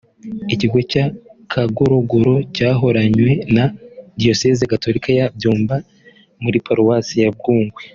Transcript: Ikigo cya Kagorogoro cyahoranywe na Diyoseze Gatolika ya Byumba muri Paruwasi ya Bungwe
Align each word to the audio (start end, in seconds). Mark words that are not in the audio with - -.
Ikigo 0.53 0.79
cya 0.91 1.05
Kagorogoro 1.51 2.35
cyahoranywe 2.55 3.31
na 3.55 3.65
Diyoseze 4.19 4.63
Gatolika 4.71 5.09
ya 5.19 5.25
Byumba 5.35 5.75
muri 6.43 6.57
Paruwasi 6.65 7.15
ya 7.23 7.31
Bungwe 7.39 7.81